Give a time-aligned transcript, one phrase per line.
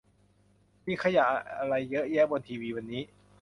[0.85, 1.25] มีขยะ
[1.57, 3.01] อะไรเยอะแยะบนทีวีวันนี้